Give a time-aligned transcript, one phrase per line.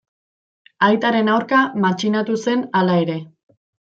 [0.87, 3.21] Aitaren aurka matxinatu zen hala ere.